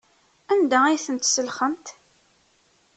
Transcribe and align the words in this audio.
Anda 0.51 0.79
ay 0.85 0.99
tent-tselxemt? 1.05 1.87